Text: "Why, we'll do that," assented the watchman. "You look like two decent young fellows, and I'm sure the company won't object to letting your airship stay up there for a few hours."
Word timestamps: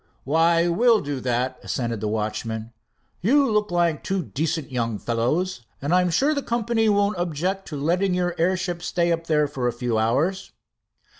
"Why, 0.23 0.67
we'll 0.67 0.99
do 1.01 1.19
that," 1.19 1.59
assented 1.61 2.01
the 2.01 2.07
watchman. 2.07 2.73
"You 3.21 3.47
look 3.51 3.69
like 3.69 4.03
two 4.03 4.23
decent 4.23 4.71
young 4.71 4.97
fellows, 4.97 5.61
and 5.79 5.93
I'm 5.93 6.09
sure 6.09 6.33
the 6.33 6.41
company 6.41 6.89
won't 6.89 7.17
object 7.19 7.67
to 7.67 7.79
letting 7.79 8.15
your 8.15 8.33
airship 8.39 8.81
stay 8.81 9.11
up 9.11 9.27
there 9.27 9.47
for 9.47 9.67
a 9.67 9.71
few 9.73 9.99
hours." 9.99 10.53